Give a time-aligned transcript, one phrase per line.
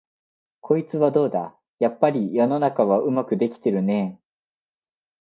[0.61, 4.21] こいつはどうだ、やっぱり世の中はうまくできてるねえ、